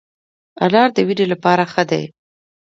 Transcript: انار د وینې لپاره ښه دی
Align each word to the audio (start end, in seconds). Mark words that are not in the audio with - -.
انار 0.63 0.89
د 0.95 0.97
وینې 1.07 1.25
لپاره 1.33 1.63
ښه 1.71 1.83
دی 1.91 2.03